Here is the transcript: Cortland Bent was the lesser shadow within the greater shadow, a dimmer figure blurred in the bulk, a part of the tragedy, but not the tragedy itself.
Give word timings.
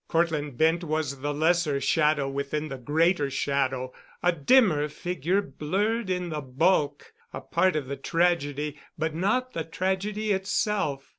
Cortland 0.07 0.57
Bent 0.57 0.83
was 0.83 1.19
the 1.21 1.31
lesser 1.31 1.79
shadow 1.79 2.27
within 2.27 2.69
the 2.69 2.79
greater 2.79 3.29
shadow, 3.29 3.93
a 4.23 4.31
dimmer 4.31 4.89
figure 4.89 5.43
blurred 5.43 6.09
in 6.09 6.29
the 6.29 6.41
bulk, 6.41 7.13
a 7.33 7.39
part 7.39 7.75
of 7.75 7.85
the 7.87 7.97
tragedy, 7.97 8.79
but 8.97 9.13
not 9.13 9.53
the 9.53 9.63
tragedy 9.63 10.31
itself. 10.31 11.09